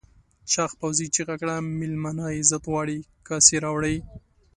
چاغ 0.51 0.71
پوځي 0.79 1.07
چیغه 1.15 1.35
کړه 1.41 1.55
مېلمانه 1.79 2.25
عزت 2.39 2.63
غواړي 2.71 2.99
کاسې 3.27 3.55
راوړئ. 3.63 3.97